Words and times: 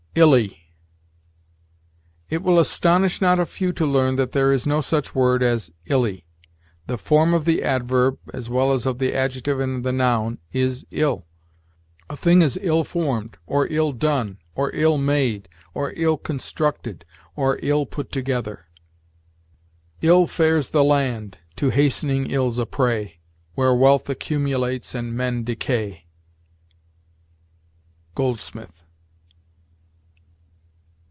ILLY. 0.13 0.59
It 2.29 2.43
will 2.43 2.59
astonish 2.59 3.21
not 3.21 3.39
a 3.39 3.45
few 3.45 3.71
to 3.71 3.85
learn 3.85 4.17
that 4.17 4.33
there 4.33 4.51
is 4.51 4.67
no 4.67 4.81
such 4.81 5.15
word 5.15 5.41
as 5.41 5.71
illy. 5.85 6.25
The 6.87 6.97
form 6.97 7.33
of 7.33 7.45
the 7.45 7.63
adverb, 7.63 8.19
as 8.33 8.49
well 8.49 8.73
as 8.73 8.85
of 8.85 8.97
the 8.99 9.13
adjective 9.15 9.61
and 9.61 9.85
the 9.85 9.93
noun, 9.93 10.39
is 10.51 10.85
ill. 10.91 11.27
A 12.09 12.17
thing 12.17 12.41
is 12.41 12.59
ill 12.61 12.83
formed, 12.83 13.37
or 13.47 13.67
ill 13.71 13.93
done, 13.93 14.39
or 14.53 14.69
ill 14.75 14.97
made, 14.97 15.47
or 15.73 15.93
ill 15.95 16.17
constructed, 16.17 17.05
or 17.37 17.57
ill 17.63 17.85
put 17.85 18.11
together. 18.11 18.65
"Ill 20.01 20.27
fares 20.27 20.71
the 20.71 20.83
land, 20.83 21.37
to 21.55 21.69
hastening 21.69 22.29
ills 22.29 22.59
a 22.59 22.65
prey, 22.65 23.21
Where 23.55 23.73
wealth 23.73 24.09
accumulates 24.09 24.93
and 24.93 25.13
men 25.15 25.45
decay." 25.45 26.05
Goldsmith. 28.13 28.83